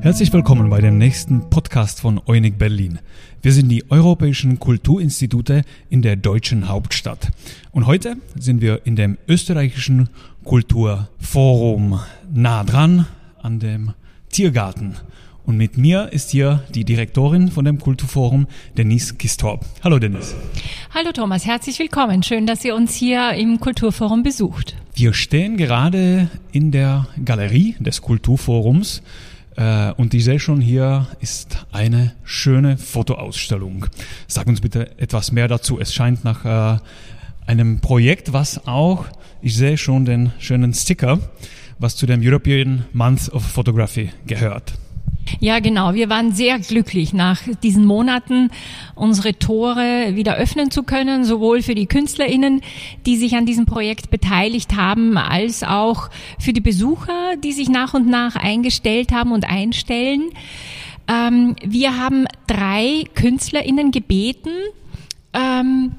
Herzlich 0.00 0.32
willkommen 0.32 0.70
bei 0.70 0.80
dem 0.80 0.96
nächsten 0.96 1.50
Podcast 1.50 2.00
von 2.00 2.20
Eunig 2.26 2.56
Berlin. 2.56 3.00
Wir 3.42 3.52
sind 3.52 3.68
die 3.68 3.90
Europäischen 3.90 4.60
Kulturinstitute 4.60 5.62
in 5.90 6.02
der 6.02 6.14
deutschen 6.14 6.68
Hauptstadt. 6.68 7.32
Und 7.72 7.86
heute 7.86 8.16
sind 8.38 8.60
wir 8.60 8.86
in 8.86 8.94
dem 8.94 9.18
österreichischen 9.26 10.08
Kulturforum 10.44 11.98
nah 12.32 12.62
dran 12.62 13.06
an 13.42 13.58
dem 13.58 13.92
Tiergarten. 14.30 14.94
Und 15.44 15.56
mit 15.56 15.76
mir 15.78 16.12
ist 16.12 16.30
hier 16.30 16.62
die 16.74 16.84
Direktorin 16.84 17.50
von 17.50 17.64
dem 17.64 17.80
Kulturforum, 17.80 18.46
Denise 18.76 19.14
Kistorp. 19.14 19.64
Hallo 19.82 19.98
Denise. 19.98 20.36
Hallo 20.94 21.10
Thomas, 21.10 21.44
herzlich 21.44 21.78
willkommen. 21.80 22.22
Schön, 22.22 22.46
dass 22.46 22.64
ihr 22.64 22.76
uns 22.76 22.94
hier 22.94 23.32
im 23.32 23.58
Kulturforum 23.58 24.22
besucht. 24.22 24.76
Wir 24.94 25.12
stehen 25.12 25.56
gerade 25.56 26.30
in 26.52 26.70
der 26.70 27.08
Galerie 27.24 27.74
des 27.80 28.00
Kulturforums 28.00 29.02
äh, 29.58 29.92
und 29.96 30.14
ich 30.14 30.24
sehe 30.24 30.38
schon, 30.38 30.60
hier 30.60 31.08
ist 31.20 31.66
eine 31.72 32.14
schöne 32.22 32.78
Fotoausstellung. 32.78 33.86
Sag 34.28 34.46
uns 34.46 34.60
bitte 34.60 34.96
etwas 35.00 35.32
mehr 35.32 35.48
dazu. 35.48 35.80
Es 35.80 35.92
scheint 35.92 36.22
nach 36.22 36.44
äh, 36.44 36.78
einem 37.44 37.80
Projekt, 37.80 38.32
was 38.32 38.68
auch, 38.68 39.06
ich 39.42 39.56
sehe 39.56 39.76
schon 39.76 40.04
den 40.04 40.32
schönen 40.38 40.74
Sticker, 40.74 41.18
was 41.80 41.96
zu 41.96 42.06
dem 42.06 42.20
European 42.22 42.84
Month 42.92 43.30
of 43.32 43.42
Photography 43.42 44.12
gehört. 44.28 44.74
Ja, 45.40 45.60
genau. 45.60 45.94
Wir 45.94 46.08
waren 46.08 46.32
sehr 46.32 46.58
glücklich, 46.58 47.12
nach 47.12 47.42
diesen 47.62 47.84
Monaten 47.84 48.50
unsere 48.94 49.38
Tore 49.38 50.16
wieder 50.16 50.36
öffnen 50.36 50.70
zu 50.70 50.82
können, 50.82 51.24
sowohl 51.24 51.62
für 51.62 51.74
die 51.74 51.86
KünstlerInnen, 51.86 52.60
die 53.06 53.16
sich 53.16 53.36
an 53.36 53.46
diesem 53.46 53.66
Projekt 53.66 54.10
beteiligt 54.10 54.74
haben, 54.74 55.16
als 55.16 55.62
auch 55.62 56.10
für 56.40 56.52
die 56.52 56.60
Besucher, 56.60 57.36
die 57.42 57.52
sich 57.52 57.68
nach 57.68 57.94
und 57.94 58.08
nach 58.08 58.34
eingestellt 58.34 59.12
haben 59.12 59.32
und 59.32 59.48
einstellen. 59.48 60.30
Ähm, 61.06 61.54
wir 61.64 61.96
haben 61.96 62.26
drei 62.46 63.04
KünstlerInnen 63.14 63.92
gebeten, 63.92 64.50
ähm, 65.32 65.92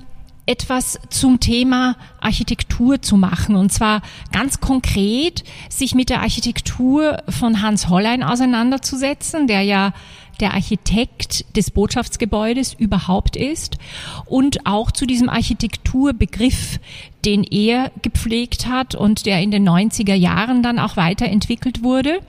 etwas 0.50 1.00
zum 1.10 1.40
Thema 1.40 1.96
Architektur 2.20 3.04
zu 3.04 3.18
machen. 3.18 3.56
Und 3.56 3.72
zwar 3.72 4.02
ganz 4.32 4.60
konkret, 4.60 5.44
sich 5.70 5.94
mit 5.94 6.10
der 6.10 6.22
Architektur 6.22 7.22
von 7.30 7.62
Hans 7.62 7.88
Hollein 7.88 8.24
auseinanderzusetzen, 8.24 9.46
der 9.46 9.62
ja 9.62 9.94
der 10.40 10.56
Architekt 10.56 11.56
des 11.56 11.70
Botschaftsgebäudes 11.70 12.74
überhaupt 12.74 13.36
ist 13.36 13.78
und 14.26 14.66
auch 14.66 14.90
zu 14.90 15.06
diesem 15.06 15.30
Architekturbegriff, 15.30 16.80
den 17.26 17.44
er 17.44 17.92
gepflegt 18.02 18.66
hat 18.66 18.96
und 18.96 19.28
der 19.28 19.42
in 19.42 19.52
den 19.52 19.70
90er 19.70 20.16
Jahren 20.16 20.64
dann 20.64 20.80
auch 20.80 20.98
weiterentwickelt 20.98 21.84
wurde. 21.84 22.22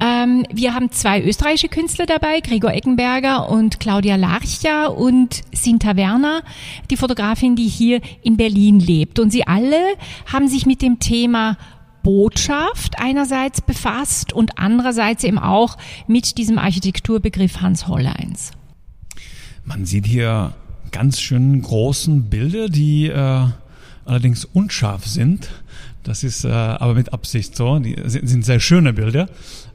Ähm, 0.00 0.44
wir 0.52 0.74
haben 0.74 0.90
zwei 0.90 1.22
österreichische 1.22 1.68
Künstler 1.68 2.06
dabei, 2.06 2.40
Gregor 2.40 2.72
Eckenberger 2.72 3.48
und 3.48 3.80
Claudia 3.80 4.16
Larcha 4.16 4.86
und 4.86 5.42
Sinta 5.52 5.96
Werner, 5.96 6.42
die 6.90 6.96
Fotografin, 6.96 7.56
die 7.56 7.68
hier 7.68 8.00
in 8.22 8.36
Berlin 8.36 8.80
lebt. 8.80 9.18
Und 9.18 9.30
sie 9.30 9.46
alle 9.46 9.80
haben 10.30 10.48
sich 10.48 10.66
mit 10.66 10.82
dem 10.82 10.98
Thema 10.98 11.56
Botschaft 12.02 12.98
einerseits 12.98 13.60
befasst 13.60 14.32
und 14.32 14.58
andererseits 14.58 15.24
eben 15.24 15.38
auch 15.38 15.76
mit 16.06 16.38
diesem 16.38 16.56
Architekturbegriff 16.56 17.60
Hans 17.60 17.88
Holleins. 17.88 18.52
Man 19.64 19.86
sieht 19.86 20.06
hier 20.06 20.54
ganz 20.92 21.20
schön 21.20 21.60
großen 21.60 22.30
Bilder, 22.30 22.68
die 22.68 23.08
äh, 23.08 23.46
allerdings 24.04 24.44
unscharf 24.44 25.04
sind. 25.06 25.50
Das 26.06 26.22
ist 26.22 26.44
äh, 26.44 26.48
aber 26.48 26.94
mit 26.94 27.12
Absicht 27.12 27.56
so. 27.56 27.78
Die 27.78 27.96
sind, 28.04 28.28
sind 28.28 28.44
sehr 28.44 28.60
schöne 28.60 28.92
Bilder. 28.92 29.28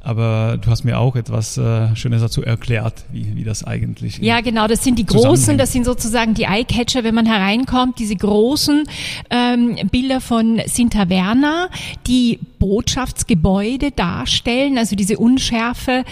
Aber 0.04 0.58
du 0.60 0.72
hast 0.72 0.84
mir 0.84 0.98
auch 0.98 1.16
etwas 1.16 1.58
äh, 1.58 1.96
Schönes 1.96 2.22
dazu 2.22 2.42
erklärt, 2.42 3.04
wie, 3.12 3.36
wie 3.36 3.44
das 3.44 3.64
eigentlich 3.64 4.16
ist. 4.16 4.24
Ja, 4.24 4.42
genau, 4.42 4.68
das 4.68 4.84
sind 4.84 4.98
die 4.98 5.06
großen, 5.06 5.60
das 5.60 5.74
sind 5.74 5.86
sozusagen 5.86 6.34
die 6.34 6.46
Eyecatcher, 6.46 7.04
wenn 7.04 7.14
man 7.14 7.28
hereinkommt, 7.28 8.00
diese 8.00 8.16
großen 8.16 8.86
ähm, 9.30 9.78
Bilder 9.92 10.20
von 10.20 10.60
Sinta 10.66 11.08
Werner, 11.10 11.70
die 12.08 12.40
Botschaftsgebäude 12.58 13.92
darstellen, 13.92 14.80
also 14.80 14.96
diese 14.96 15.20
Unschärfe, 15.20 16.04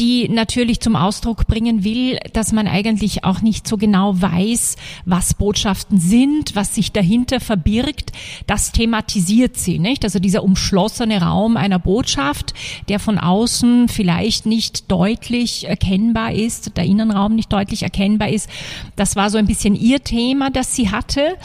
die 0.00 0.28
natürlich 0.28 0.80
zum 0.80 0.96
Ausdruck 0.96 1.46
bringen 1.46 1.84
will, 1.84 2.18
dass 2.32 2.50
man 2.50 2.66
eigentlich 2.66 3.22
auch 3.22 3.42
nicht 3.42 3.68
so 3.68 3.76
genau 3.76 4.20
weiß, 4.20 4.74
was 5.04 5.34
Botschaften 5.34 6.00
sind, 6.00 6.56
was 6.56 6.74
sich 6.74 6.90
dahinter 6.90 7.38
verbirgt. 7.38 8.10
Das 8.48 8.72
thematisiert 8.72 9.35
sie, 9.56 9.78
nicht? 9.78 10.04
Also 10.04 10.18
dieser 10.18 10.42
umschlossene 10.42 11.20
Raum 11.20 11.56
einer 11.56 11.78
Botschaft, 11.78 12.54
der 12.88 12.98
von 12.98 13.18
außen 13.18 13.88
vielleicht 13.88 14.46
nicht 14.46 14.90
deutlich 14.90 15.68
erkennbar 15.68 16.32
ist, 16.32 16.76
der 16.76 16.84
Innenraum 16.84 17.34
nicht 17.34 17.52
deutlich 17.52 17.82
erkennbar 17.82 18.30
ist. 18.30 18.48
Das 18.96 19.16
war 19.16 19.30
so 19.30 19.38
ein 19.38 19.46
bisschen 19.46 19.74
ihr 19.74 20.02
Thema, 20.02 20.50
das 20.50 20.74
sie 20.74 20.90
hatte. 20.90 21.36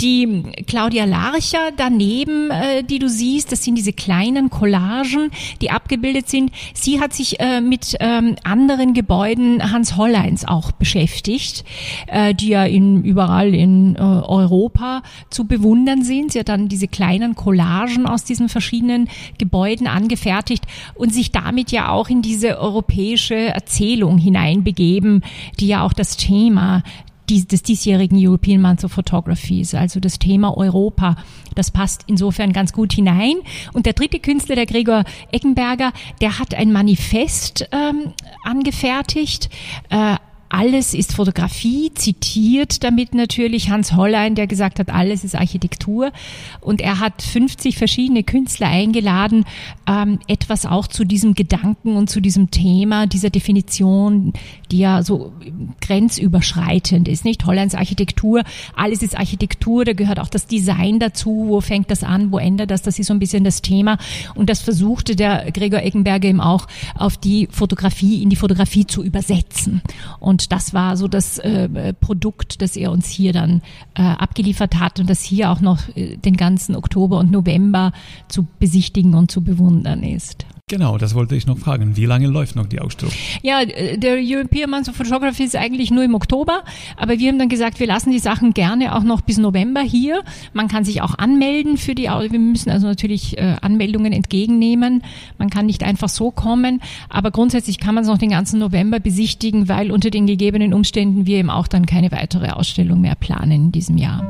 Die 0.00 0.42
Claudia 0.66 1.04
Larcher 1.04 1.70
daneben, 1.76 2.50
äh, 2.50 2.82
die 2.82 2.98
du 2.98 3.08
siehst, 3.08 3.52
das 3.52 3.62
sind 3.64 3.76
diese 3.76 3.92
kleinen 3.92 4.50
Collagen, 4.50 5.30
die 5.60 5.70
abgebildet 5.70 6.28
sind. 6.28 6.50
Sie 6.74 7.00
hat 7.00 7.12
sich 7.12 7.38
äh, 7.40 7.60
mit 7.60 7.96
ähm, 8.00 8.36
anderen 8.44 8.94
Gebäuden 8.94 9.72
Hans 9.72 9.96
Holleins 9.96 10.44
auch 10.46 10.72
beschäftigt, 10.72 11.64
äh, 12.08 12.34
die 12.34 12.48
ja 12.48 12.64
in, 12.64 13.04
überall 13.04 13.54
in 13.54 13.96
Europa 13.96 15.02
zu 15.30 15.46
bewundern 15.46 16.02
sind. 16.02 16.32
Sie 16.32 16.40
hat 16.40 16.48
dann 16.48 16.68
diese 16.68 16.88
kleinen 16.88 17.34
Collagen 17.36 18.06
aus 18.06 18.24
diesen 18.24 18.48
verschiedenen 18.48 19.08
Gebäuden 19.38 19.86
angefertigt 19.86 20.64
und 20.94 21.14
sich 21.14 21.30
damit 21.30 21.70
ja 21.70 21.90
auch 21.90 22.08
in 22.08 22.22
diese 22.22 22.58
europäische 22.58 23.36
Erzählung 23.36 24.18
hineinbegeben, 24.18 25.22
die 25.60 25.68
ja 25.68 25.84
auch 25.84 25.92
das 25.92 26.16
Thema 26.16 26.82
des 27.28 27.62
diesjährigen 27.62 28.18
European 28.20 28.60
Month 28.60 28.84
of 28.84 28.92
Photography 28.92 29.60
ist, 29.60 29.74
also 29.74 30.00
das 30.00 30.18
Thema 30.18 30.56
Europa. 30.56 31.16
Das 31.54 31.70
passt 31.70 32.04
insofern 32.06 32.52
ganz 32.52 32.72
gut 32.72 32.92
hinein. 32.92 33.36
Und 33.72 33.86
der 33.86 33.94
dritte 33.94 34.20
Künstler, 34.20 34.54
der 34.54 34.66
Gregor 34.66 35.04
Eckenberger, 35.32 35.92
der 36.20 36.38
hat 36.38 36.54
ein 36.54 36.72
Manifest 36.72 37.68
ähm, 37.72 38.12
angefertigt, 38.44 39.48
äh, 39.90 40.16
alles 40.48 40.94
ist 40.94 41.14
Fotografie, 41.14 41.90
zitiert 41.94 42.84
damit 42.84 43.14
natürlich 43.14 43.70
Hans 43.70 43.94
Hollein, 43.94 44.34
der 44.34 44.46
gesagt 44.46 44.78
hat, 44.78 44.90
alles 44.90 45.24
ist 45.24 45.34
Architektur. 45.34 46.12
Und 46.60 46.80
er 46.80 47.00
hat 47.00 47.22
50 47.22 47.76
verschiedene 47.76 48.22
Künstler 48.22 48.68
eingeladen, 48.68 49.44
ähm, 49.86 50.18
etwas 50.28 50.66
auch 50.66 50.86
zu 50.86 51.04
diesem 51.04 51.34
Gedanken 51.34 51.96
und 51.96 52.10
zu 52.10 52.20
diesem 52.20 52.50
Thema, 52.50 53.06
dieser 53.06 53.30
Definition, 53.30 54.32
die 54.70 54.78
ja 54.78 55.02
so 55.02 55.32
grenzüberschreitend 55.80 57.08
ist, 57.08 57.24
nicht? 57.24 57.44
Holleins 57.46 57.74
Architektur, 57.74 58.42
alles 58.74 59.02
ist 59.02 59.16
Architektur, 59.16 59.84
da 59.84 59.92
gehört 59.92 60.20
auch 60.20 60.28
das 60.28 60.46
Design 60.46 60.98
dazu, 60.98 61.46
wo 61.48 61.60
fängt 61.60 61.90
das 61.90 62.02
an, 62.02 62.32
wo 62.32 62.38
ändert 62.38 62.70
das, 62.70 62.82
das 62.82 62.98
ist 62.98 63.06
so 63.06 63.14
ein 63.14 63.18
bisschen 63.18 63.44
das 63.44 63.62
Thema. 63.62 63.98
Und 64.34 64.50
das 64.50 64.60
versuchte 64.62 65.16
der 65.16 65.50
Gregor 65.52 65.80
Eckenberger 65.80 66.28
eben 66.28 66.40
auch 66.40 66.66
auf 66.94 67.16
die 67.16 67.48
Fotografie, 67.50 68.22
in 68.22 68.30
die 68.30 68.36
Fotografie 68.36 68.86
zu 68.86 69.02
übersetzen. 69.02 69.82
Und 70.18 70.35
und 70.36 70.52
das 70.52 70.74
war 70.74 70.98
so 70.98 71.08
das 71.08 71.38
äh, 71.38 71.94
Produkt, 71.94 72.60
das 72.60 72.76
er 72.76 72.92
uns 72.92 73.08
hier 73.08 73.32
dann 73.32 73.62
äh, 73.94 74.02
abgeliefert 74.02 74.78
hat 74.78 75.00
und 75.00 75.08
das 75.08 75.22
hier 75.22 75.50
auch 75.50 75.62
noch 75.62 75.78
äh, 75.96 76.18
den 76.18 76.36
ganzen 76.36 76.76
Oktober 76.76 77.18
und 77.18 77.30
November 77.30 77.92
zu 78.28 78.46
besichtigen 78.58 79.14
und 79.14 79.30
zu 79.30 79.42
bewundern 79.42 80.02
ist. 80.02 80.44
Genau, 80.68 80.98
das 80.98 81.14
wollte 81.14 81.36
ich 81.36 81.46
noch 81.46 81.58
fragen. 81.58 81.96
Wie 81.96 82.06
lange 82.06 82.26
läuft 82.26 82.56
noch 82.56 82.66
die 82.66 82.80
Ausstellung? 82.80 83.14
Ja, 83.40 83.62
äh, 83.62 83.96
der 83.98 84.16
European 84.20 84.68
Month 84.68 84.88
of 84.88 84.96
Photography 84.96 85.44
ist 85.44 85.54
eigentlich 85.54 85.92
nur 85.92 86.02
im 86.02 86.16
Oktober, 86.16 86.64
aber 86.96 87.20
wir 87.20 87.28
haben 87.28 87.38
dann 87.38 87.48
gesagt, 87.48 87.78
wir 87.78 87.86
lassen 87.86 88.10
die 88.10 88.18
Sachen 88.18 88.52
gerne 88.52 88.96
auch 88.96 89.04
noch 89.04 89.20
bis 89.20 89.38
November 89.38 89.80
hier. 89.80 90.24
Man 90.54 90.66
kann 90.66 90.84
sich 90.84 91.02
auch 91.02 91.18
anmelden 91.18 91.76
für 91.76 91.94
die, 91.94 92.06
wir 92.06 92.40
müssen 92.40 92.70
also 92.70 92.88
natürlich 92.88 93.38
äh, 93.38 93.54
Anmeldungen 93.62 94.12
entgegennehmen. 94.12 95.04
Man 95.38 95.50
kann 95.50 95.66
nicht 95.66 95.84
einfach 95.84 96.08
so 96.08 96.32
kommen, 96.32 96.82
aber 97.08 97.30
grundsätzlich 97.30 97.78
kann 97.78 97.94
man 97.94 98.02
es 98.02 98.10
noch 98.10 98.18
den 98.18 98.30
ganzen 98.30 98.58
November 98.58 98.98
besichtigen, 98.98 99.68
weil 99.68 99.92
unter 99.92 100.10
den 100.10 100.26
gegebenen 100.26 100.74
Umständen 100.74 101.26
wir 101.26 101.38
eben 101.38 101.50
auch 101.50 101.68
dann 101.68 101.86
keine 101.86 102.10
weitere 102.10 102.50
Ausstellung 102.50 103.00
mehr 103.00 103.14
planen 103.14 103.52
in 103.52 103.70
diesem 103.70 103.98
Jahr. 103.98 104.26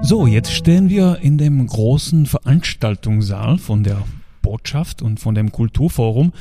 So, 0.00 0.26
jetzt 0.26 0.50
stehen 0.50 0.88
wir 0.88 1.18
in 1.20 1.36
dem 1.36 1.66
großen 1.66 2.24
Veranstaltungssaal 2.24 3.58
von 3.58 3.84
der 3.84 4.02
Botschaft 4.42 5.02
und 5.02 5.20
von 5.20 5.34
dem 5.34 5.52
Kulturforum. 5.52 6.32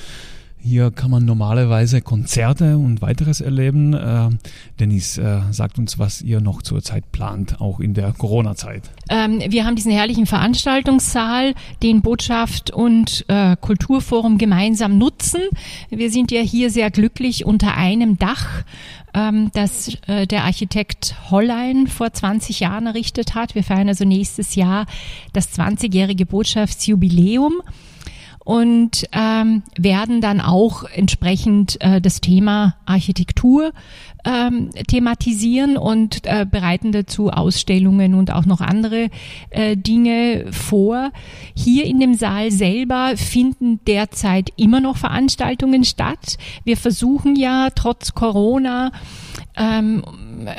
Hier 0.61 0.91
kann 0.91 1.09
man 1.09 1.23
normalerweise 1.23 2.01
Konzerte 2.01 2.77
und 2.77 3.01
weiteres 3.01 3.39
erleben. 3.39 3.93
Äh, 3.93 4.29
Dennis, 4.79 5.17
äh, 5.17 5.41
sagt 5.51 5.79
uns, 5.79 5.99
was 5.99 6.21
ihr 6.21 6.41
noch 6.41 6.61
zurzeit 6.61 7.11
plant, 7.13 7.61
auch 7.61 7.79
in 7.79 7.93
der 7.93 8.11
Corona-Zeit. 8.11 8.91
Ähm, 9.09 9.41
wir 9.47 9.65
haben 9.65 9.77
diesen 9.77 9.91
herrlichen 9.91 10.25
Veranstaltungssaal, 10.25 11.53
den 11.81 12.01
Botschaft 12.01 12.71
und 12.71 13.23
äh, 13.29 13.55
Kulturforum 13.59 14.37
gemeinsam 14.37 14.97
nutzen. 14.97 15.41
Wir 15.89 16.11
sind 16.11 16.29
ja 16.29 16.41
hier 16.41 16.69
sehr 16.69 16.91
glücklich 16.91 17.45
unter 17.45 17.75
einem 17.75 18.19
Dach, 18.19 18.63
ähm, 19.13 19.51
das 19.53 19.97
äh, 20.07 20.27
der 20.27 20.43
Architekt 20.43 21.15
Hollein 21.31 21.87
vor 21.87 22.11
20 22.11 22.59
Jahren 22.59 22.85
errichtet 22.85 23.33
hat. 23.33 23.55
Wir 23.55 23.63
feiern 23.63 23.87
also 23.87 24.03
nächstes 24.03 24.55
Jahr 24.55 24.87
das 25.31 25.57
20-jährige 25.57 26.25
Botschaftsjubiläum. 26.25 27.61
Und 28.49 29.07
ähm, 29.11 29.61
werden 29.77 30.21
dann 30.21 30.41
auch 30.41 30.83
entsprechend 30.83 31.79
äh, 31.81 32.01
das 32.01 32.19
Thema 32.19 32.77
Architektur 32.83 33.73
ähm, 34.25 34.71
thematisieren 34.87 35.77
und 35.77 36.25
äh, 36.25 36.47
bereiten 36.49 36.91
dazu 36.91 37.29
Ausstellungen 37.29 38.15
und 38.15 38.31
auch 38.31 38.47
noch 38.47 38.59
andere 38.59 39.09
äh, 39.51 39.77
Dinge 39.77 40.47
vor. 40.49 41.11
Hier 41.53 41.85
in 41.85 41.99
dem 41.99 42.15
Saal 42.15 42.49
selber 42.49 43.11
finden 43.17 43.81
derzeit 43.85 44.49
immer 44.55 44.81
noch 44.81 44.97
Veranstaltungen 44.97 45.83
statt. 45.83 46.39
Wir 46.63 46.75
versuchen 46.75 47.35
ja 47.35 47.69
trotz 47.75 48.15
Corona 48.15 48.91
ähm, 49.57 50.03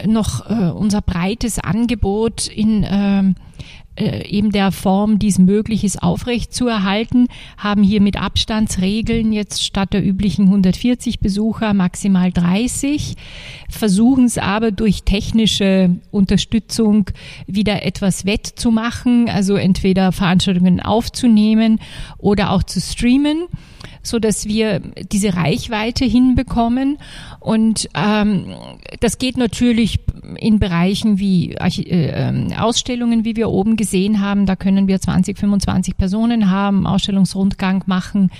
noch 0.06 0.48
äh, 0.48 0.70
unser 0.70 1.00
breites 1.00 1.58
Angebot 1.58 2.46
in 2.46 2.86
ähm, 2.88 3.34
äh, 3.96 4.26
eben 4.28 4.52
der 4.52 4.72
Form, 4.72 5.18
die 5.18 5.28
es 5.28 5.38
möglich 5.38 5.84
ist, 5.84 6.02
aufrecht 6.02 6.54
zu 6.54 6.68
erhalten, 6.68 7.26
haben 7.56 7.82
hier 7.82 8.00
mit 8.00 8.16
Abstandsregeln 8.20 9.32
jetzt 9.32 9.64
statt 9.64 9.92
der 9.92 10.04
üblichen 10.04 10.46
140 10.46 11.20
Besucher 11.20 11.74
maximal 11.74 12.32
30, 12.32 13.16
versuchen 13.68 14.24
es 14.24 14.38
aber 14.38 14.70
durch 14.70 15.02
technische 15.02 15.96
Unterstützung 16.10 17.10
wieder 17.46 17.84
etwas 17.84 18.24
wettzumachen, 18.26 19.28
also 19.28 19.56
entweder 19.56 20.12
Veranstaltungen 20.12 20.80
aufzunehmen 20.80 21.80
oder 22.18 22.50
auch 22.50 22.62
zu 22.62 22.80
streamen 22.80 23.48
so 24.02 24.18
dass 24.18 24.46
wir 24.46 24.80
diese 24.80 25.34
Reichweite 25.34 26.04
hinbekommen. 26.04 26.98
Und 27.38 27.88
ähm, 27.94 28.54
das 29.00 29.18
geht 29.18 29.36
natürlich 29.36 30.00
in 30.36 30.58
Bereichen 30.58 31.18
wie 31.18 31.52
äh, 31.54 31.68
ähm, 31.86 32.52
Ausstellungen, 32.58 33.24
wie 33.24 33.36
wir 33.36 33.50
oben 33.50 33.76
gesehen 33.76 34.20
haben. 34.20 34.46
Da 34.46 34.56
können 34.56 34.88
wir 34.88 35.00
20, 35.00 35.38
25 35.38 35.96
Personen 35.96 36.50
haben, 36.50 36.86
Ausstellungsrundgang 36.86 37.84
machen. 37.86 38.30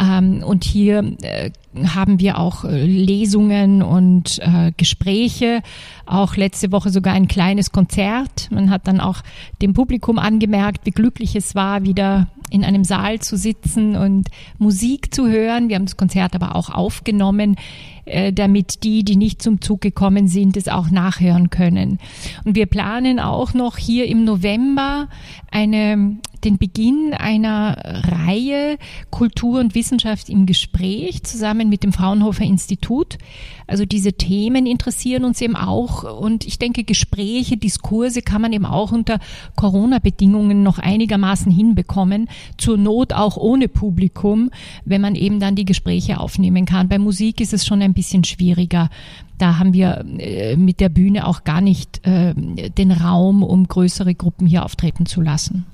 Ähm, 0.00 0.42
und 0.44 0.64
hier 0.64 1.16
äh, 1.22 1.50
haben 1.94 2.20
wir 2.20 2.38
auch 2.38 2.64
äh, 2.64 2.84
Lesungen 2.84 3.82
und 3.82 4.38
äh, 4.40 4.72
Gespräche, 4.76 5.62
auch 6.06 6.36
letzte 6.36 6.70
Woche 6.72 6.90
sogar 6.90 7.14
ein 7.14 7.28
kleines 7.28 7.72
Konzert. 7.72 8.48
Man 8.50 8.70
hat 8.70 8.86
dann 8.86 9.00
auch 9.00 9.22
dem 9.62 9.72
Publikum 9.72 10.18
angemerkt, 10.18 10.86
wie 10.86 10.90
glücklich 10.90 11.34
es 11.34 11.54
war, 11.54 11.82
wieder 11.82 12.28
in 12.50 12.64
einem 12.64 12.84
Saal 12.84 13.18
zu 13.20 13.36
sitzen 13.36 13.96
und 13.96 14.28
Musik 14.58 15.12
zu 15.12 15.28
hören. 15.28 15.68
Wir 15.68 15.76
haben 15.76 15.86
das 15.86 15.96
Konzert 15.96 16.34
aber 16.34 16.54
auch 16.54 16.70
aufgenommen, 16.70 17.56
äh, 18.04 18.32
damit 18.32 18.84
die, 18.84 19.02
die 19.02 19.16
nicht 19.16 19.42
zum 19.42 19.60
Zug 19.60 19.80
gekommen 19.80 20.28
sind, 20.28 20.56
es 20.56 20.68
auch 20.68 20.90
nachhören 20.90 21.50
können. 21.50 21.98
Und 22.44 22.54
wir 22.54 22.66
planen 22.66 23.18
auch 23.18 23.54
noch 23.54 23.78
hier 23.78 24.06
im 24.06 24.24
November 24.24 25.08
eine 25.50 26.18
den 26.44 26.58
Beginn 26.58 27.14
einer 27.14 27.76
Reihe 27.84 28.76
Kultur 29.10 29.60
und 29.60 29.74
Wissenschaft 29.74 30.28
im 30.28 30.46
Gespräch 30.46 31.24
zusammen 31.24 31.63
mit 31.68 31.82
dem 31.82 31.92
Fraunhofer 31.92 32.44
Institut. 32.44 33.18
Also 33.66 33.84
diese 33.86 34.12
Themen 34.12 34.66
interessieren 34.66 35.24
uns 35.24 35.40
eben 35.40 35.56
auch 35.56 36.04
und 36.20 36.46
ich 36.46 36.58
denke, 36.58 36.84
Gespräche, 36.84 37.56
Diskurse 37.56 38.22
kann 38.22 38.42
man 38.42 38.52
eben 38.52 38.66
auch 38.66 38.92
unter 38.92 39.18
Corona-Bedingungen 39.56 40.62
noch 40.62 40.78
einigermaßen 40.78 41.50
hinbekommen, 41.50 42.28
zur 42.58 42.76
Not 42.76 43.12
auch 43.12 43.36
ohne 43.36 43.68
Publikum, 43.68 44.50
wenn 44.84 45.00
man 45.00 45.14
eben 45.14 45.40
dann 45.40 45.56
die 45.56 45.64
Gespräche 45.64 46.20
aufnehmen 46.20 46.66
kann. 46.66 46.88
Bei 46.88 46.98
Musik 46.98 47.40
ist 47.40 47.54
es 47.54 47.64
schon 47.64 47.80
ein 47.82 47.94
bisschen 47.94 48.24
schwieriger. 48.24 48.90
Da 49.38 49.58
haben 49.58 49.72
wir 49.72 50.04
äh, 50.18 50.56
mit 50.56 50.80
der 50.80 50.88
Bühne 50.90 51.26
auch 51.26 51.44
gar 51.44 51.60
nicht 51.60 52.06
äh, 52.06 52.34
den 52.34 52.92
Raum, 52.92 53.42
um 53.42 53.66
größere 53.66 54.14
Gruppen 54.14 54.46
hier 54.46 54.64
auftreten 54.64 55.06
zu 55.06 55.20
lassen. 55.20 55.66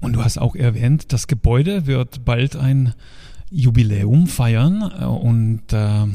Und 0.00 0.14
du 0.14 0.24
hast 0.24 0.36
auch 0.38 0.56
erwähnt, 0.56 1.12
das 1.12 1.28
Gebäude 1.28 1.86
wird 1.86 2.24
bald 2.24 2.56
ein 2.56 2.92
Jubiläum 3.52 4.26
feiern 4.26 4.90
äh, 5.00 5.04
und 5.04 5.72
äh, 5.72 6.06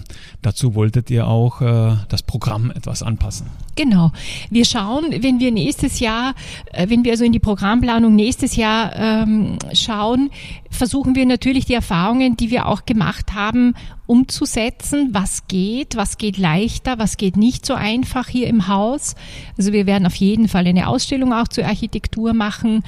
dazu 0.41 0.75
wolltet 0.75 1.09
ihr 1.09 1.27
auch 1.27 1.61
äh, 1.61 1.95
das 2.09 2.23
Programm 2.23 2.71
etwas 2.71 3.03
anpassen. 3.03 3.47
Genau. 3.75 4.11
Wir 4.49 4.65
schauen, 4.65 5.05
wenn 5.21 5.39
wir 5.39 5.51
nächstes 5.51 5.99
Jahr, 5.99 6.33
äh, 6.73 6.89
wenn 6.89 7.03
wir 7.03 7.11
also 7.11 7.23
in 7.23 7.31
die 7.31 7.39
Programmplanung 7.39 8.15
nächstes 8.15 8.55
Jahr 8.55 8.95
ähm, 8.95 9.59
schauen, 9.73 10.31
versuchen 10.71 11.15
wir 11.15 11.25
natürlich 11.25 11.65
die 11.65 11.75
Erfahrungen, 11.75 12.35
die 12.37 12.49
wir 12.49 12.65
auch 12.65 12.85
gemacht 12.85 13.33
haben, 13.33 13.75
umzusetzen. 14.07 15.09
Was 15.11 15.47
geht, 15.47 15.95
was 15.95 16.17
geht 16.17 16.37
leichter, 16.37 16.97
was 16.97 17.17
geht 17.17 17.37
nicht 17.37 17.65
so 17.65 17.75
einfach 17.75 18.27
hier 18.27 18.47
im 18.47 18.67
Haus. 18.67 19.15
Also 19.57 19.73
wir 19.73 19.85
werden 19.85 20.07
auf 20.07 20.15
jeden 20.15 20.47
Fall 20.47 20.65
eine 20.65 20.87
Ausstellung 20.87 21.33
auch 21.33 21.47
zur 21.47 21.65
Architektur 21.65 22.33
machen, 22.33 22.83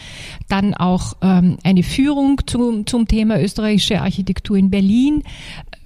dann 0.48 0.74
auch 0.74 1.18
ähm, 1.22 1.58
eine 1.64 1.84
Führung 1.84 2.42
zum, 2.48 2.88
zum 2.88 3.08
Thema 3.08 3.40
österreichische 3.40 4.02
Architektur 4.02 4.58
in 4.58 4.70
Berlin, 4.70 5.24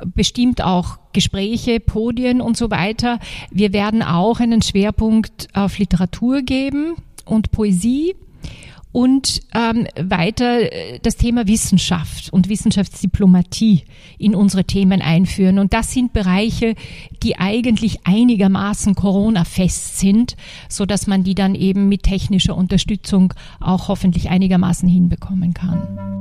bestimmt 0.05 0.61
auch 0.61 0.99
Gespräche, 1.13 1.79
Podien 1.79 2.41
und 2.41 2.57
so 2.57 2.71
weiter. 2.71 3.19
Wir 3.51 3.73
werden 3.73 4.01
auch 4.01 4.39
einen 4.39 4.61
Schwerpunkt 4.61 5.47
auf 5.53 5.77
Literatur 5.77 6.41
geben 6.41 6.95
und 7.25 7.51
Poesie 7.51 8.15
und 8.93 9.41
ähm, 9.55 9.87
weiter 9.99 10.71
äh, 10.71 10.99
das 11.01 11.17
Thema 11.17 11.47
Wissenschaft 11.47 12.31
und 12.31 12.47
Wissenschaftsdiplomatie 12.47 13.83
in 14.17 14.35
unsere 14.35 14.63
Themen 14.63 15.01
einführen. 15.01 15.59
Und 15.59 15.73
das 15.73 15.91
sind 15.91 16.13
Bereiche, 16.13 16.75
die 17.23 17.37
eigentlich 17.37 18.05
einigermaßen 18.05 18.95
Corona-fest 18.95 19.97
sind, 19.97 20.37
so 20.69 20.85
dass 20.85 21.07
man 21.07 21.23
die 21.23 21.35
dann 21.35 21.55
eben 21.55 21.89
mit 21.89 22.03
technischer 22.03 22.55
Unterstützung 22.55 23.33
auch 23.59 23.89
hoffentlich 23.89 24.29
einigermaßen 24.29 24.87
hinbekommen 24.87 25.53
kann. 25.53 26.13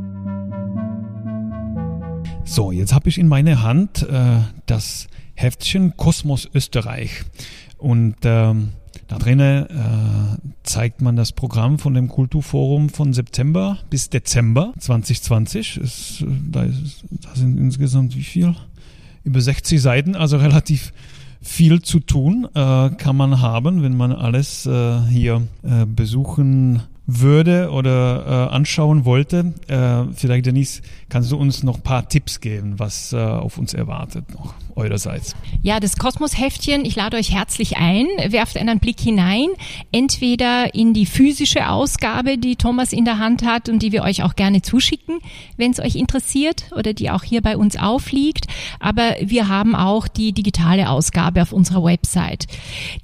So, 2.44 2.72
jetzt 2.72 2.94
habe 2.94 3.08
ich 3.10 3.19
in 3.19 3.28
meiner 3.28 3.62
Hand 3.62 4.02
äh, 4.02 4.38
das 4.64 5.08
Heftchen 5.34 5.96
Kosmos 5.96 6.48
Österreich 6.54 7.24
und 7.76 8.16
ähm, 8.24 8.70
da 9.12 9.18
drinnen 9.18 9.66
äh, 9.66 10.38
zeigt 10.62 11.02
man 11.02 11.16
das 11.16 11.32
Programm 11.32 11.78
von 11.78 11.92
dem 11.92 12.08
Kulturforum 12.08 12.88
von 12.88 13.12
September 13.12 13.76
bis 13.90 14.08
Dezember 14.08 14.72
2020. 14.78 15.76
Es, 15.76 16.24
da, 16.50 16.62
ist, 16.62 17.04
da 17.10 17.34
sind 17.34 17.58
insgesamt 17.58 18.16
wie 18.16 18.22
viel? 18.22 18.54
Über 19.22 19.42
60 19.42 19.82
Seiten, 19.82 20.16
also 20.16 20.38
relativ 20.38 20.94
viel 21.42 21.82
zu 21.82 22.00
tun 22.00 22.48
äh, 22.54 22.90
kann 22.90 23.16
man 23.16 23.40
haben, 23.40 23.82
wenn 23.82 23.96
man 23.96 24.12
alles 24.12 24.64
äh, 24.64 25.02
hier 25.02 25.42
äh, 25.62 25.84
besuchen 25.84 26.82
würde 27.20 27.70
oder 27.70 28.48
äh, 28.50 28.54
anschauen 28.54 29.04
wollte. 29.04 29.54
Äh, 29.66 30.12
vielleicht, 30.14 30.46
Denise, 30.46 30.82
kannst 31.08 31.30
du 31.30 31.36
uns 31.36 31.62
noch 31.62 31.76
ein 31.76 31.82
paar 31.82 32.08
Tipps 32.08 32.40
geben, 32.40 32.78
was 32.78 33.12
äh, 33.12 33.16
auf 33.16 33.58
uns 33.58 33.74
erwartet 33.74 34.32
noch 34.34 34.54
eurerseits? 34.76 35.34
Ja, 35.62 35.81
das 35.81 35.96
Kosmos-Heftchen, 35.96 36.84
ich 36.84 36.96
lade 36.96 37.16
euch 37.16 37.32
herzlich 37.32 37.76
ein, 37.76 38.06
werft 38.28 38.56
einen 38.56 38.78
Blick 38.78 39.00
hinein, 39.00 39.48
entweder 39.90 40.74
in 40.74 40.94
die 40.94 41.06
physische 41.06 41.69
Ausgabe, 41.69 42.38
die 42.38 42.56
Thomas 42.56 42.92
in 42.92 43.04
der 43.04 43.19
Hand 43.19 43.44
hat 43.44 43.69
und 43.69 43.82
die 43.82 43.92
wir 43.92 44.02
euch 44.02 44.22
auch 44.22 44.34
gerne 44.34 44.62
zuschicken, 44.62 45.19
wenn 45.56 45.72
es 45.72 45.81
euch 45.81 45.96
interessiert 45.96 46.70
oder 46.76 46.94
die 46.94 47.10
auch 47.10 47.22
hier 47.22 47.42
bei 47.42 47.56
uns 47.56 47.76
aufliegt, 47.76 48.46
aber 48.81 49.16
wir 49.20 49.48
haben 49.48 49.74
auch 49.74 50.08
die 50.08 50.32
digitale 50.32 50.88
Ausgabe 50.88 51.42
auf 51.42 51.52
unserer 51.52 51.84
Website. 51.84 52.46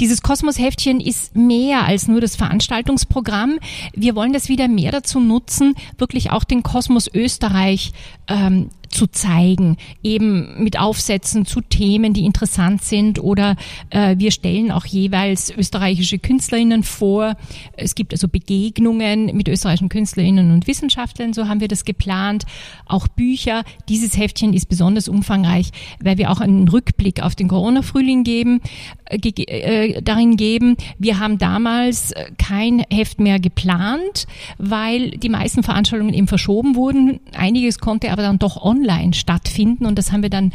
Dieses 0.00 0.22
Kosmos-Heftchen 0.22 1.00
ist 1.00 1.36
mehr 1.36 1.84
als 1.84 2.08
nur 2.08 2.20
das 2.20 2.36
Veranstaltungsprogramm 2.36 3.58
wir 4.00 4.14
wollen 4.14 4.32
das 4.32 4.48
wieder 4.48 4.68
mehr 4.68 4.92
dazu 4.92 5.20
nutzen, 5.20 5.74
wirklich 5.96 6.30
auch 6.30 6.44
den 6.44 6.62
Kosmos 6.62 7.10
Österreich 7.12 7.92
ähm, 8.28 8.70
zu 8.88 9.06
zeigen, 9.06 9.76
eben 10.02 10.62
mit 10.62 10.78
Aufsätzen 10.78 11.44
zu 11.44 11.60
Themen, 11.60 12.12
die 12.12 12.24
interessant 12.24 12.82
sind 12.82 13.18
oder 13.18 13.56
äh, 13.90 14.16
wir 14.18 14.30
stellen 14.30 14.70
auch 14.70 14.86
jeweils 14.86 15.50
österreichische 15.50 16.18
Künstlerinnen 16.18 16.82
vor. 16.82 17.36
Es 17.76 17.94
gibt 17.94 18.12
also 18.12 18.28
Begegnungen 18.28 19.36
mit 19.36 19.48
österreichischen 19.48 19.88
Künstlerinnen 19.88 20.52
und 20.52 20.66
Wissenschaftlern, 20.66 21.32
so 21.32 21.48
haben 21.48 21.60
wir 21.60 21.68
das 21.68 21.84
geplant. 21.84 22.44
Auch 22.86 23.08
Bücher. 23.08 23.64
Dieses 23.88 24.16
Heftchen 24.16 24.52
ist 24.54 24.68
besonders 24.68 25.08
umfangreich, 25.08 25.70
weil 26.02 26.18
wir 26.18 26.30
auch 26.30 26.40
einen 26.40 26.68
Rückblick 26.68 27.22
auf 27.22 27.34
den 27.34 27.48
Corona-Frühling 27.48 28.24
geben, 28.24 28.60
äh, 29.06 29.16
äh, 29.18 30.02
darin 30.02 30.36
geben. 30.36 30.76
Wir 30.98 31.18
haben 31.18 31.38
damals 31.38 32.12
äh, 32.12 32.30
kein 32.38 32.84
Heft 32.90 33.20
mehr 33.20 33.40
geplant, 33.40 34.26
weil 34.58 35.10
die 35.12 35.28
meisten 35.28 35.62
Veranstaltungen 35.62 36.14
eben 36.14 36.28
verschoben 36.28 36.74
wurden. 36.74 37.20
Einiges 37.34 37.78
konnte 37.78 38.10
aber 38.12 38.22
dann 38.22 38.38
doch 38.38 38.56
online 38.62 38.77
online 38.78 39.14
stattfinden. 39.14 39.86
Und 39.86 39.98
das 39.98 40.12
haben 40.12 40.22
wir 40.22 40.30
dann 40.30 40.52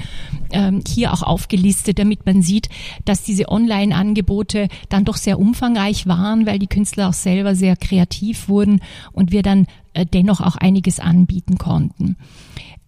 ähm, 0.52 0.82
hier 0.88 1.14
auch 1.14 1.24
aufgelistet, 1.24 2.00
damit 2.00 2.26
man 2.26 2.42
sieht, 2.42 2.70
dass 3.06 3.24
diese 3.24 3.50
Online-Angebote 3.50 4.68
dann 4.90 5.06
doch 5.06 5.18
sehr 5.18 5.40
umfangreich 5.40 6.08
waren, 6.08 6.46
weil 6.46 6.60
die 6.60 6.68
Künstler 6.68 7.10
auch 7.10 7.14
selber 7.14 7.56
sehr 7.56 7.76
kreativ 7.76 8.50
wurden 8.50 8.82
und 9.12 9.32
wir 9.32 9.42
dann 9.42 9.68
äh, 9.94 10.06
dennoch 10.06 10.42
auch 10.42 10.56
einiges 10.56 11.00
anbieten 11.00 11.58
konnten. 11.58 12.18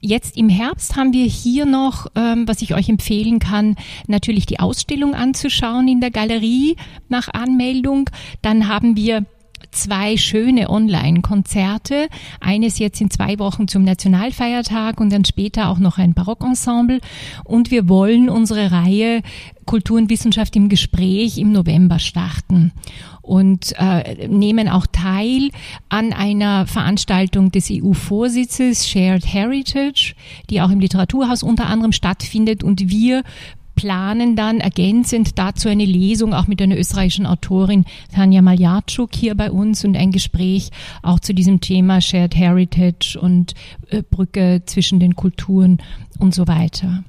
Jetzt 0.02 0.38
im 0.38 0.50
Herbst 0.50 0.96
haben 0.96 1.14
wir 1.14 1.26
hier 1.26 1.66
noch, 1.66 2.08
ähm, 2.16 2.48
was 2.48 2.62
ich 2.62 2.76
euch 2.76 2.90
empfehlen 2.90 3.40
kann, 3.40 3.76
natürlich 4.08 4.46
die 4.46 4.60
Ausstellung 4.60 5.16
anzuschauen 5.16 5.88
in 5.88 6.00
der 6.00 6.12
Galerie 6.12 6.76
nach 7.10 7.28
Anmeldung. 7.34 8.10
Dann 8.44 8.68
haben 8.68 8.96
wir 8.96 9.26
zwei 9.72 10.18
schöne 10.18 10.70
Online-Konzerte. 10.70 12.08
Eines 12.40 12.80
jetzt 12.80 13.02
in 13.02 13.10
zwei 13.10 13.40
Wochen 13.40 13.68
zum 13.68 13.84
Nationalfeiertag 13.84 15.00
und 15.00 15.12
dann 15.12 15.26
später 15.26 15.70
auch 15.70 15.80
noch 15.80 15.98
ein 15.98 16.14
Barockensemble. 16.14 17.00
Und 17.44 17.72
wir 17.72 17.90
wollen 17.90 18.30
unsere 18.30 18.72
Reihe 18.72 19.22
Kultur 19.66 19.98
und 19.98 20.10
Wissenschaft 20.10 20.56
im 20.56 20.70
Gespräch 20.70 21.38
im 21.38 21.52
November 21.52 22.00
starten 22.00 22.72
und 23.22 23.74
äh, 23.80 24.28
nehmen 24.28 24.70
auch 24.70 24.86
teil 24.86 25.50
an 25.90 26.14
einer 26.14 26.68
Veranstaltung 26.68 27.52
des 27.52 27.70
EU-Vorsitzes 27.72 28.88
Shared 28.88 29.26
Heritage, 29.26 30.14
die 30.50 30.62
auch 30.62 30.70
im 30.70 30.80
Literaturhaus 30.80 31.42
unter 31.42 31.66
anderem 31.68 31.92
stattfindet 31.92 32.64
und 32.64 32.90
wir 32.90 33.24
planen 33.76 34.36
dann 34.36 34.60
ergänzend 34.60 35.38
dazu 35.38 35.70
eine 35.70 35.86
Lesung 35.86 36.34
auch 36.34 36.48
mit 36.48 36.62
einer 36.62 36.78
österreichischen 36.78 37.26
Autorin 37.26 37.86
Tanja 38.14 38.42
Maljatschuk 38.42 39.14
hier 39.14 39.36
bei 39.36 39.52
uns 39.52 39.84
und 39.86 39.98
ein 39.98 40.12
Gespräch 40.12 40.70
auch 41.02 41.20
zu 41.20 41.34
diesem 41.34 41.62
Thema 41.62 42.02
Shared 42.02 42.36
Heritage 42.36 43.20
und 43.20 43.54
äh, 43.90 44.02
Brücke 44.02 44.64
zwischen 44.66 45.00
den 45.00 45.16
Kulturen 45.16 45.80
und 46.20 46.34
so 46.34 46.48
weiter. 46.48 47.04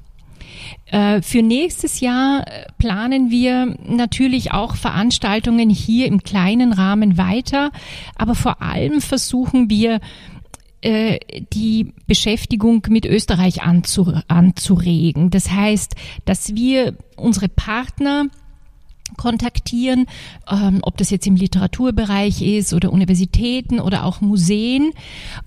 Äh, 0.87 1.21
für 1.21 1.41
nächstes 1.41 1.99
Jahr 1.99 2.47
äh, 2.47 2.65
planen 2.77 3.29
wir 3.29 3.75
natürlich 3.87 4.53
auch 4.53 4.75
Veranstaltungen 4.75 5.69
hier 5.69 6.07
im 6.07 6.23
kleinen 6.23 6.73
Rahmen 6.73 7.17
weiter, 7.17 7.71
aber 8.15 8.35
vor 8.35 8.61
allem 8.61 9.01
versuchen 9.01 9.69
wir 9.69 9.99
äh, 10.81 11.19
die 11.53 11.93
Beschäftigung 12.05 12.85
mit 12.89 13.05
Österreich 13.05 13.63
anzuregen. 13.63 15.29
Das 15.29 15.49
heißt, 15.51 15.95
dass 16.25 16.55
wir 16.55 16.95
unsere 17.15 17.49
Partner 17.49 18.25
kontaktieren, 19.15 20.05
ähm, 20.51 20.79
ob 20.81 20.97
das 20.97 21.09
jetzt 21.09 21.27
im 21.27 21.35
Literaturbereich 21.35 22.41
ist 22.41 22.73
oder 22.73 22.91
Universitäten 22.91 23.79
oder 23.79 24.03
auch 24.03 24.21
Museen 24.21 24.91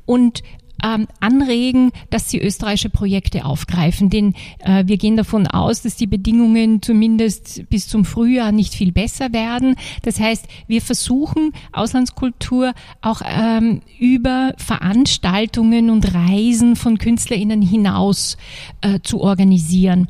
und 0.07 0.43
ähm, 0.85 1.07
anregen, 1.21 1.93
dass 2.11 2.31
sie 2.31 2.41
österreichische 2.41 2.91
Projekte 2.91 3.45
aufgreifen. 3.45 4.11
Denn 4.11 4.35
äh, 4.61 4.85
wir 4.87 4.97
gehen 4.97 5.17
davon 5.17 5.47
aus, 5.47 5.83
dass 5.83 5.97
die 5.97 6.07
Bedingungen 6.07 6.83
zumindest 6.83 7.69
bis 7.69 7.89
zum 7.89 8.05
Frühjahr 8.05 8.53
nicht 8.53 8.75
viel 8.75 8.93
besser 8.93 9.33
werden. 9.33 9.77
Das 10.03 10.21
heißt, 10.21 10.47
wir 10.67 10.83
versuchen 10.83 11.53
Auslandskultur 11.73 12.73
auch 13.03 13.23
ähm, 13.25 13.81
über 13.99 14.55
Veranstaltungen 14.57 15.91
und 15.91 16.15
Reisen 16.15 16.77
von 16.77 16.99
KünstlerInnen 16.99 17.63
hinaus 17.63 18.37
äh, 18.81 19.01
zu 19.03 19.21
organisieren. 19.21 20.09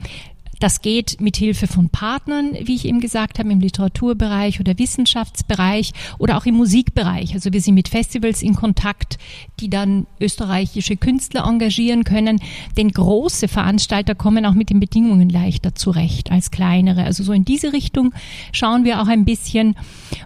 Das 0.60 0.82
geht 0.82 1.20
mit 1.20 1.36
Hilfe 1.36 1.66
von 1.66 1.88
Partnern, 1.88 2.52
wie 2.62 2.74
ich 2.74 2.84
eben 2.84 3.00
gesagt 3.00 3.38
habe, 3.38 3.50
im 3.50 3.60
Literaturbereich 3.60 4.60
oder 4.60 4.78
Wissenschaftsbereich 4.78 5.92
oder 6.18 6.36
auch 6.36 6.44
im 6.44 6.54
Musikbereich. 6.54 7.34
Also 7.34 7.52
wir 7.52 7.62
sind 7.62 7.74
mit 7.74 7.88
Festivals 7.88 8.42
in 8.42 8.54
Kontakt, 8.54 9.18
die 9.58 9.70
dann 9.70 10.06
österreichische 10.20 10.96
Künstler 10.96 11.46
engagieren 11.46 12.04
können. 12.04 12.40
Denn 12.76 12.90
große 12.90 13.48
Veranstalter 13.48 14.14
kommen 14.14 14.44
auch 14.44 14.54
mit 14.54 14.68
den 14.68 14.80
Bedingungen 14.80 15.30
leichter 15.30 15.74
zurecht 15.74 16.30
als 16.30 16.50
kleinere. 16.50 17.04
Also 17.04 17.24
so 17.24 17.32
in 17.32 17.46
diese 17.46 17.72
Richtung 17.72 18.12
schauen 18.52 18.84
wir 18.84 19.00
auch 19.00 19.08
ein 19.08 19.24
bisschen. 19.24 19.76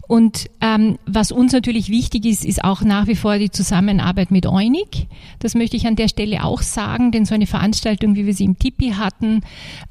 Und 0.09 0.51
ähm, 0.61 0.99
was 1.07 1.31
uns 1.31 1.53
natürlich 1.53 1.91
wichtig 1.91 2.27
ist, 2.27 2.45
ist 2.45 2.65
auch 2.65 2.83
nach 2.83 3.07
wie 3.07 3.15
vor 3.15 3.39
die 3.39 3.51
Zusammenarbeit 3.51 4.33
mit 4.33 4.47
Eunig. 4.47 5.07
Das 5.39 5.55
möchte 5.55 5.77
ich 5.77 5.87
an 5.87 5.95
der 5.95 6.09
Stelle 6.09 6.45
auch 6.45 6.63
sagen, 6.63 7.13
denn 7.13 7.25
so 7.25 7.35
eine 7.37 7.47
Veranstaltung, 7.47 8.17
wie 8.17 8.27
wir 8.27 8.35
sie 8.35 8.45
im 8.45 8.59
Tipi 8.59 8.91
hatten, 8.91 9.43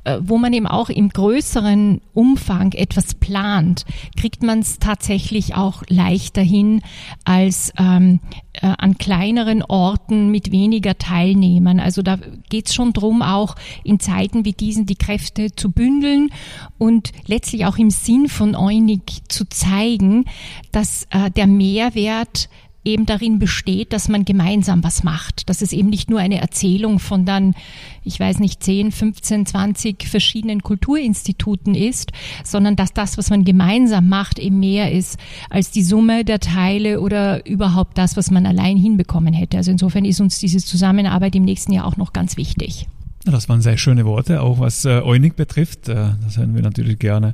äh, 0.04 0.20
wo 0.34 0.40
man 0.40 0.52
eben 0.52 0.66
auch 0.66 0.90
im 0.90 1.10
größeren 1.10 2.02
Umfang 2.16 2.72
etwas 2.72 3.14
plant, 3.14 3.86
kriegt 4.18 4.42
man 4.42 4.62
es 4.62 4.80
tatsächlich 4.80 5.54
auch 5.54 5.84
leichter 5.90 6.42
hin 6.42 6.82
als 7.24 7.72
ähm, 7.78 8.20
äh, 8.54 8.66
an 8.66 8.98
kleineren 8.98 9.62
Orten 9.62 10.32
mit 10.32 10.52
weniger 10.52 10.98
Teilnehmern. 10.98 11.80
Also 11.80 12.02
da 12.02 12.18
geht 12.50 12.66
es 12.66 12.74
schon 12.74 12.94
drum, 12.94 13.22
auch 13.22 13.56
in 13.84 14.00
Zeiten 14.00 14.44
wie 14.44 14.54
diesen 14.54 14.88
die 14.88 14.96
Kräfte 14.96 15.56
zu 15.56 15.72
bündeln 15.72 16.32
und 16.80 17.12
letztlich 17.28 17.68
auch 17.68 17.78
im 17.78 17.92
Sinn 17.92 18.28
von 18.28 18.56
Eunig 18.56 19.02
zu 19.28 19.48
zeigen, 19.48 20.26
dass 20.72 21.06
äh, 21.12 21.30
der 21.30 21.46
Mehrwert 21.46 22.50
eben 22.86 23.06
darin 23.06 23.40
besteht, 23.40 23.94
dass 23.94 24.10
man 24.10 24.26
gemeinsam 24.26 24.84
was 24.84 25.04
macht, 25.04 25.50
dass 25.50 25.62
es 25.62 25.74
eben 25.74 25.90
nicht 25.90 26.10
nur 26.10 26.20
eine 26.20 26.42
Erzählung 26.42 27.00
von 27.00 27.26
dann, 27.26 27.56
ich 28.04 28.20
weiß 28.20 28.40
nicht, 28.40 28.64
10, 28.64 28.92
15, 28.92 29.46
20 29.46 30.08
verschiedenen 30.08 30.62
Kulturinstituten 30.62 31.76
ist, 31.76 32.12
sondern 32.44 32.76
dass 32.76 32.94
das, 32.94 33.18
was 33.18 33.30
man 33.30 33.46
gemeinsam 33.46 34.10
macht, 34.10 34.40
eben 34.40 34.60
mehr 34.60 34.92
ist 34.92 35.18
als 35.50 35.72
die 35.72 35.84
Summe 35.84 36.26
der 36.26 36.40
Teile 36.40 37.00
oder 37.00 37.46
überhaupt 37.46 37.98
das, 37.98 38.18
was 38.18 38.32
man 38.32 38.46
allein 38.46 38.78
hinbekommen 38.78 39.34
hätte. 39.34 39.58
Also 39.58 39.72
insofern 39.72 40.06
ist 40.06 40.22
uns 40.22 40.40
diese 40.40 40.58
Zusammenarbeit 40.58 41.36
im 41.36 41.44
nächsten 41.44 41.72
Jahr 41.74 41.86
auch 41.86 41.98
noch 41.98 42.14
ganz 42.14 42.38
wichtig. 42.38 42.88
Das 43.26 43.48
waren 43.48 43.62
sehr 43.62 43.78
schöne 43.78 44.06
Worte, 44.06 44.42
auch 44.42 44.60
was 44.60 44.84
äh, 44.84 45.02
Eunig 45.02 45.36
betrifft. 45.36 45.88
Äh, 45.88 46.12
das 46.24 46.38
hören 46.38 46.56
wir 46.56 46.62
natürlich 46.62 47.00
gerne. 47.00 47.34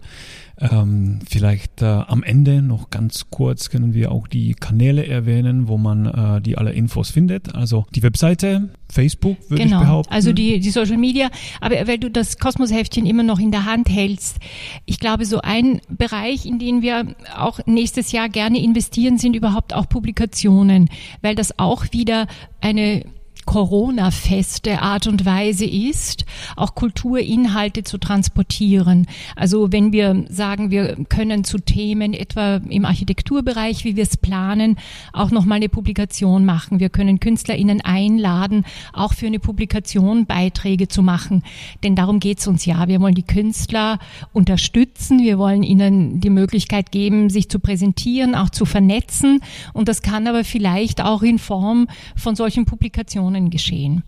Ähm, 0.62 1.20
vielleicht 1.28 1.82
äh, 1.82 1.86
am 1.86 2.22
Ende 2.22 2.62
noch 2.62 2.90
ganz 2.90 3.28
kurz 3.30 3.70
können 3.70 3.94
wir 3.94 4.12
auch 4.12 4.28
die 4.28 4.54
Kanäle 4.54 5.08
erwähnen, 5.08 5.68
wo 5.68 5.78
man 5.78 6.06
äh, 6.06 6.42
die 6.42 6.58
alle 6.58 6.74
Infos 6.74 7.10
findet. 7.10 7.56
Also 7.56 7.86
die 7.96 8.04
Webseite, 8.04 8.70
Facebook 8.92 9.38
würde 9.50 9.64
genau. 9.64 9.78
ich 9.78 9.84
behaupten. 9.84 10.14
Also 10.14 10.34
die, 10.34 10.60
die 10.60 10.70
Social 10.70 10.98
Media. 10.98 11.30
Aber 11.62 11.76
weil 11.88 11.98
du 11.98 12.12
das 12.12 12.38
Kosmos-Heftchen 12.38 13.06
immer 13.06 13.24
noch 13.24 13.40
in 13.40 13.52
der 13.52 13.66
Hand 13.66 13.90
hältst, 13.90 14.38
ich 14.86 15.00
glaube, 15.00 15.26
so 15.26 15.40
ein 15.42 15.82
Bereich, 15.90 16.46
in 16.46 16.60
den 16.60 16.82
wir 16.82 17.16
auch 17.38 17.60
nächstes 17.66 18.12
Jahr 18.12 18.28
gerne 18.28 18.62
investieren, 18.62 19.18
sind 19.18 19.36
überhaupt 19.36 19.74
auch 19.74 19.88
Publikationen, 19.88 20.90
weil 21.22 21.36
das 21.36 21.58
auch 21.58 21.86
wieder 21.94 22.28
eine 22.60 23.06
Corona-feste 23.50 24.80
Art 24.80 25.08
und 25.08 25.26
Weise 25.26 25.66
ist, 25.66 26.24
auch 26.56 26.76
Kulturinhalte 26.76 27.84
zu 27.84 27.98
transportieren. 27.98 29.08
Also 29.36 29.72
wenn 29.72 29.92
wir 29.92 30.26
sagen, 30.30 30.70
wir 30.70 30.96
können 31.06 31.44
zu 31.44 31.58
Themen 31.58 32.14
etwa 32.14 32.58
im 32.70 32.86
Architekturbereich, 32.86 33.86
wie 33.86 33.96
wir 33.96 34.04
es 34.04 34.18
planen, 34.18 34.78
auch 35.14 35.32
nochmal 35.32 35.56
eine 35.56 35.68
Publikation 35.68 36.46
machen. 36.46 36.80
Wir 36.80 36.90
können 36.90 37.20
KünstlerInnen 37.20 37.82
einladen, 37.82 38.66
auch 38.94 39.14
für 39.14 39.26
eine 39.26 39.40
Publikation 39.40 40.28
Beiträge 40.28 40.88
zu 40.88 41.02
machen. 41.02 41.42
Denn 41.82 41.96
darum 41.96 42.20
geht 42.20 42.38
es 42.42 42.48
uns 42.48 42.68
ja. 42.68 42.88
Wir 42.88 43.02
wollen 43.02 43.16
die 43.16 43.24
Künstler 43.24 43.98
unterstützen. 44.32 45.24
Wir 45.24 45.40
wollen 45.40 45.64
ihnen 45.64 46.20
die 46.20 46.30
Möglichkeit 46.30 46.92
geben, 46.92 47.32
sich 47.32 47.50
zu 47.50 47.60
präsentieren, 47.60 48.36
auch 48.36 48.52
zu 48.52 48.66
vernetzen. 48.66 49.42
Und 49.74 49.88
das 49.88 50.04
kann 50.04 50.28
aber 50.28 50.44
vielleicht 50.44 51.02
auch 51.02 51.24
in 51.24 51.40
Form 51.40 51.88
von 52.16 52.36
solchen 52.36 52.66
Publikationen 52.66 53.39
Regionen 53.40 53.50
geschehen. 53.50 54.04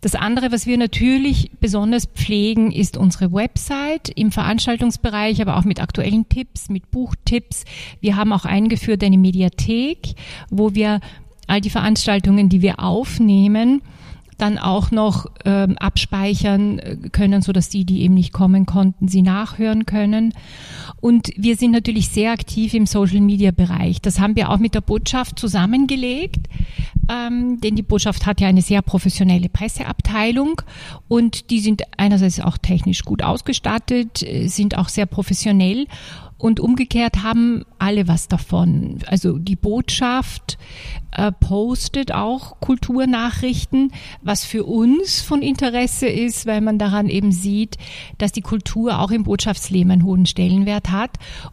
Das 0.00 0.14
andere, 0.14 0.50
was 0.50 0.66
wir 0.66 0.78
natürlich 0.78 1.50
besonders 1.60 2.06
pflegen, 2.06 2.72
ist 2.72 2.96
unsere 2.96 3.32
Website 3.32 4.08
im 4.08 4.32
Veranstaltungsbereich, 4.32 5.42
aber 5.42 5.58
auch 5.58 5.64
mit 5.64 5.80
aktuellen 5.80 6.28
Tipps, 6.28 6.70
mit 6.70 6.90
Buchtipps. 6.90 7.64
Wir 8.00 8.16
haben 8.16 8.32
auch 8.32 8.46
eingeführt 8.46 9.04
eine 9.04 9.18
Mediathek, 9.18 10.14
wo 10.48 10.74
wir 10.74 11.00
all 11.46 11.60
die 11.60 11.70
Veranstaltungen, 11.70 12.48
die 12.48 12.62
wir 12.62 12.80
aufnehmen, 12.80 13.82
dann 14.40 14.58
auch 14.58 14.90
noch 14.90 15.26
ähm, 15.44 15.76
abspeichern 15.78 16.78
äh, 16.78 16.96
können, 17.12 17.42
so 17.42 17.52
dass 17.52 17.68
die, 17.68 17.84
die 17.84 18.02
eben 18.02 18.14
nicht 18.14 18.32
kommen 18.32 18.66
konnten, 18.66 19.08
sie 19.08 19.22
nachhören 19.22 19.86
können. 19.86 20.34
Und 21.00 21.30
wir 21.36 21.56
sind 21.56 21.70
natürlich 21.70 22.08
sehr 22.08 22.32
aktiv 22.32 22.74
im 22.74 22.86
Social 22.86 23.20
Media 23.20 23.50
Bereich. 23.50 24.00
Das 24.00 24.20
haben 24.20 24.36
wir 24.36 24.50
auch 24.50 24.58
mit 24.58 24.74
der 24.74 24.80
Botschaft 24.80 25.38
zusammengelegt, 25.38 26.48
ähm, 27.10 27.60
denn 27.60 27.76
die 27.76 27.82
Botschaft 27.82 28.26
hat 28.26 28.40
ja 28.40 28.48
eine 28.48 28.62
sehr 28.62 28.82
professionelle 28.82 29.48
Presseabteilung 29.48 30.62
und 31.08 31.50
die 31.50 31.60
sind 31.60 31.82
einerseits 31.96 32.40
auch 32.40 32.58
technisch 32.58 33.04
gut 33.04 33.22
ausgestattet, 33.22 34.22
äh, 34.22 34.46
sind 34.48 34.76
auch 34.76 34.88
sehr 34.88 35.06
professionell 35.06 35.86
und 36.40 36.58
umgekehrt 36.58 37.22
haben 37.22 37.64
alle 37.78 38.08
was 38.08 38.26
davon. 38.26 38.98
Also 39.06 39.38
die 39.38 39.56
Botschaft 39.56 40.58
äh, 41.12 41.32
postet 41.32 42.12
auch 42.12 42.60
Kulturnachrichten, 42.60 43.92
was 44.22 44.44
für 44.44 44.64
uns 44.64 45.20
von 45.20 45.42
Interesse 45.42 46.06
ist, 46.06 46.46
weil 46.46 46.60
man 46.60 46.78
daran 46.78 47.08
eben 47.08 47.32
sieht, 47.32 47.76
dass 48.18 48.32
die 48.32 48.40
Kultur 48.40 49.00
auch 49.00 49.10
im 49.10 49.24
Botschaftsleben 49.24 49.92
einen 49.92 50.04
hohen 50.04 50.24
Stellenwert 50.24 50.90
hat. 50.90 51.10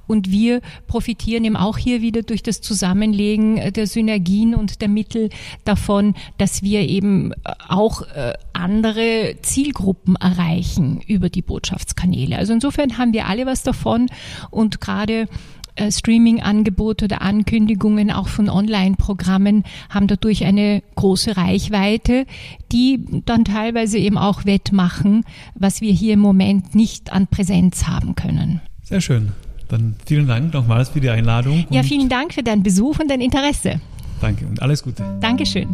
Und 0.08 0.32
wir 0.32 0.62
profitieren 0.88 1.44
eben 1.44 1.58
auch 1.58 1.78
hier 1.78 2.02
wieder 2.02 2.22
durch 2.22 2.44
das 2.44 2.62
Zusammenlegen 2.62 3.74
der 3.74 3.88
Synergien 3.88 4.56
und 4.56 4.82
der 4.82 4.90
Mittel 4.90 5.30
davon, 5.66 6.16
dass 6.38 6.62
wir 6.62 6.82
eben 6.88 7.34
auch 7.68 8.04
äh, 8.04 8.34
andere 8.54 9.36
Zielgruppen 9.42 10.16
erreichen 10.16 11.02
über 11.08 11.30
die 11.30 11.42
Botschaftskanäle. 11.42 12.38
Also 12.38 12.54
insofern 12.54 12.98
haben 12.98 13.14
wir 13.14 13.28
alle 13.28 13.46
was 13.46 13.64
davon 13.64 14.08
und 14.50 14.77
gerade 14.80 15.28
äh, 15.78 15.92
Streaming-Angebote 15.92 17.06
oder 17.06 17.22
Ankündigungen 17.22 18.12
auch 18.12 18.28
von 18.28 18.50
Online-Programmen 18.50 19.64
haben 19.90 20.08
dadurch 20.08 20.44
eine 20.44 20.82
große 20.96 21.38
Reichweite, 21.38 22.26
die 22.72 23.06
dann 23.26 23.46
teilweise 23.46 23.98
eben 23.98 24.18
auch 24.18 24.46
wettmachen, 24.46 25.24
was 25.56 25.82
wir 25.82 25.92
hier 25.92 26.16
im 26.16 26.20
Moment 26.20 26.74
nicht 26.76 27.12
an 27.14 27.28
Präsenz 27.28 27.88
haben 27.88 28.16
können. 28.16 28.62
Sehr 28.84 29.02
schön. 29.02 29.34
Dann 29.70 29.96
vielen 30.06 30.28
Dank 30.28 30.54
nochmals 30.54 30.90
für 30.90 31.02
die 31.02 31.10
Einladung. 31.10 31.66
Ja, 31.70 31.84
vielen 31.84 32.10
Dank 32.10 32.34
für 32.34 32.44
deinen 32.44 32.64
Besuch 32.64 33.00
und 33.00 33.12
dein 33.12 33.22
Interesse. 33.22 33.82
Danke 34.22 34.48
und 34.48 34.62
alles 34.62 34.82
Gute. 34.82 35.04
Dankeschön. 35.20 35.68